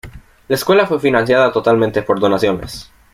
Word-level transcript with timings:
La 0.47 0.55
escuela 0.55 0.87
fue 0.87 0.99
financiado 0.99 1.51
totalmente 1.51 2.01
por 2.01 2.19
donaciones. 2.19 2.91